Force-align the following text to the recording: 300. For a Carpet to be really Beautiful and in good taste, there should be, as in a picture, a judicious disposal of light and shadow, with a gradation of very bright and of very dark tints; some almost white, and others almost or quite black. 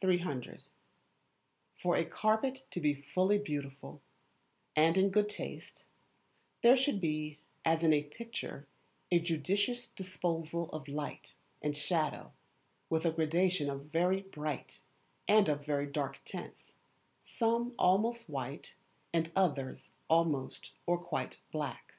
300. 0.00 0.64
For 1.76 1.94
a 1.96 2.04
Carpet 2.04 2.66
to 2.72 2.80
be 2.80 3.04
really 3.16 3.38
Beautiful 3.38 4.02
and 4.74 4.98
in 4.98 5.08
good 5.10 5.28
taste, 5.28 5.84
there 6.64 6.76
should 6.76 7.00
be, 7.00 7.38
as 7.64 7.84
in 7.84 7.92
a 7.92 8.02
picture, 8.02 8.66
a 9.12 9.20
judicious 9.20 9.86
disposal 9.86 10.68
of 10.72 10.88
light 10.88 11.34
and 11.62 11.76
shadow, 11.76 12.32
with 12.90 13.06
a 13.06 13.12
gradation 13.12 13.70
of 13.70 13.84
very 13.84 14.22
bright 14.22 14.80
and 15.28 15.48
of 15.48 15.64
very 15.64 15.86
dark 15.86 16.18
tints; 16.24 16.74
some 17.20 17.72
almost 17.78 18.28
white, 18.28 18.74
and 19.12 19.30
others 19.36 19.92
almost 20.10 20.72
or 20.86 20.98
quite 20.98 21.38
black. 21.52 21.94